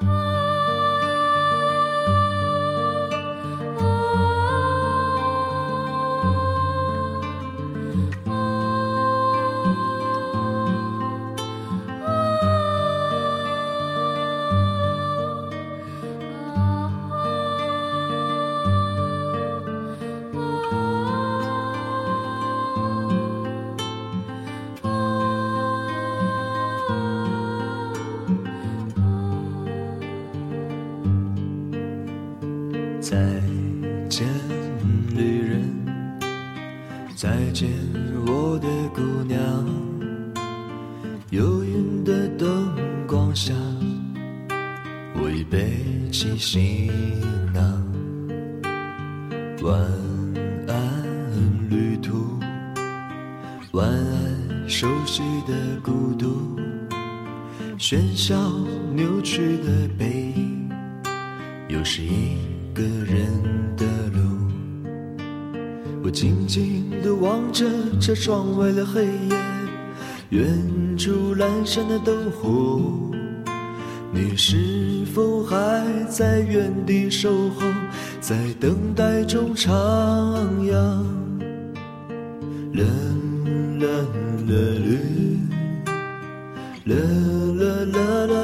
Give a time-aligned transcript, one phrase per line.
[0.00, 0.37] Oh.
[33.08, 33.16] 再
[34.10, 34.28] 见，
[35.16, 35.64] 旅人，
[37.16, 37.70] 再见，
[38.26, 39.38] 我的姑娘。
[41.30, 42.68] 幽云的灯
[43.06, 43.54] 光下，
[45.14, 45.80] 我已背
[46.12, 46.92] 起行
[47.54, 47.82] 囊。
[49.62, 49.80] 晚
[50.66, 51.02] 安，
[51.70, 52.38] 旅途，
[53.72, 56.60] 晚安，熟悉的孤独，
[57.78, 58.52] 喧嚣
[58.94, 60.70] 扭曲的背影，
[61.68, 62.57] 又是一。
[62.78, 63.26] 个人
[63.76, 63.84] 的
[64.14, 64.20] 路，
[66.04, 67.66] 我静静地望着
[68.00, 69.36] 这窗外的黑夜，
[70.28, 70.46] 远
[70.96, 72.80] 处阑珊的灯火。
[74.12, 77.66] 你是否还在原地守候，
[78.20, 79.66] 在等待中徜
[80.62, 80.70] 徉？
[82.74, 82.84] 啦
[83.80, 83.88] 啦
[84.46, 84.54] 啦，
[86.84, 86.94] 啦啦
[87.56, 88.37] 啦啦啦，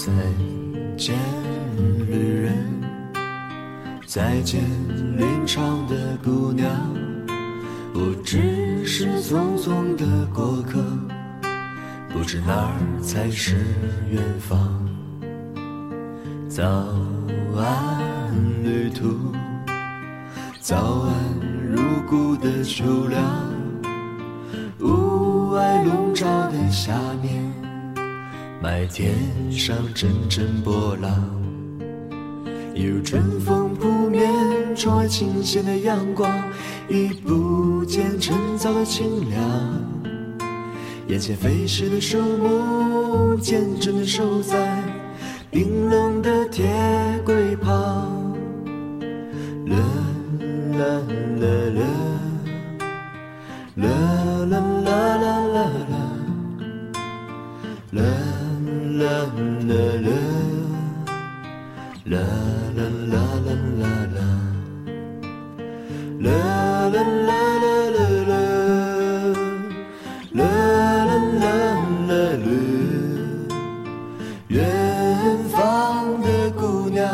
[0.00, 0.10] 再
[0.96, 1.14] 见，
[2.08, 2.54] 旅人，
[4.06, 4.62] 再见，
[5.18, 6.70] 林场的姑娘。
[7.92, 10.82] 我只是匆匆的过客，
[12.08, 13.56] 不知哪儿才是
[14.10, 14.88] 远方。
[16.48, 16.64] 早
[17.54, 18.32] 安，
[18.64, 19.34] 旅途，
[20.60, 21.12] 早安，
[21.70, 23.22] 入骨的秋凉。
[24.80, 27.59] 雾霭笼罩的下面。
[28.62, 29.14] 麦田
[29.50, 31.10] 上阵阵波浪，
[32.74, 34.30] 有春风扑面，
[34.76, 36.30] 窗外清新的阳光
[36.86, 39.40] 已不见晨早的清凉。
[41.08, 44.84] 眼前飞逝的树木，见证的守在
[45.50, 46.46] 冰冷的
[62.10, 62.18] 啦
[62.74, 62.82] 啦
[63.12, 63.14] 啦
[63.46, 63.48] 啦
[64.16, 64.18] 啦，
[66.18, 66.28] 啦
[66.90, 67.30] 啦啦
[67.62, 68.32] 啦啦啦
[70.32, 70.42] 啦，啦
[71.06, 71.46] 啦啦
[72.08, 72.42] 啦啦，
[74.48, 74.58] 远
[75.50, 77.06] 方的姑娘，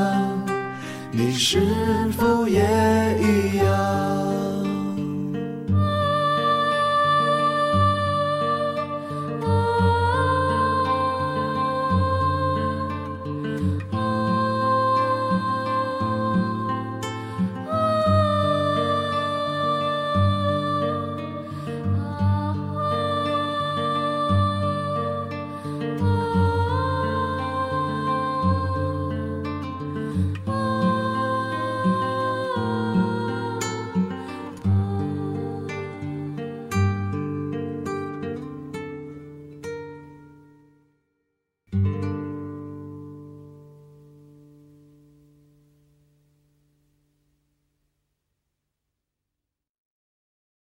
[1.12, 1.60] 你是
[2.16, 2.25] 否？